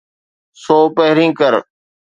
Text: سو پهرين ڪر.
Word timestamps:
سو 0.63 0.77
پهرين 0.95 1.31
ڪر. 1.39 1.53